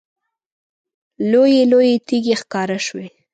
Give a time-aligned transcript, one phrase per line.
[1.31, 3.07] لویې لویې تیږې ښکاره شوې.